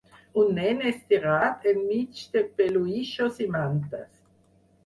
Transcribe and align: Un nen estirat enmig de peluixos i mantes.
Un 0.43 0.47
nen 0.59 0.79
estirat 0.91 1.69
enmig 1.73 2.23
de 2.37 2.43
peluixos 2.61 3.39
i 3.47 3.51
mantes. 3.59 4.13